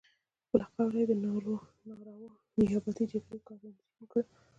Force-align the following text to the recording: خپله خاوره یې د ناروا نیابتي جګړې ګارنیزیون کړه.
خپله 0.45 0.65
خاوره 0.71 0.97
یې 1.01 1.05
د 1.09 1.13
ناروا 1.23 1.55
نیابتي 2.59 3.03
جګړې 3.11 3.37
ګارنیزیون 3.47 4.03
کړه. 4.11 4.23